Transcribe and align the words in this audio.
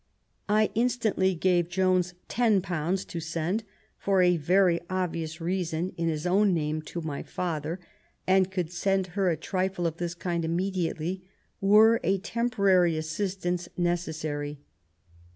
I 0.49 0.71
instantly 0.73 1.35
gave 1.35 1.69
Jones 1.69 2.15
ten 2.27 2.59
pounds 2.63 3.05
to 3.05 3.19
send, 3.19 3.63
for 3.99 4.23
a 4.23 4.35
very 4.35 4.81
obvious 4.89 5.39
reason, 5.39 5.93
in 5.95 6.07
his 6.09 6.25
own 6.25 6.55
name 6.55 6.81
to 6.89 7.01
my 7.01 7.21
father, 7.21 7.79
and 8.25 8.49
could 8.49 8.71
send 8.71 9.05
her 9.13 9.29
a 9.29 9.37
trifle 9.37 9.85
of 9.85 9.97
this 9.97 10.15
kind 10.15 10.43
immediately, 10.43 11.21
were 11.61 11.99
a 12.03 12.17
temporary 12.17 12.97
assistance 12.97 13.69
necessary. 13.77 14.57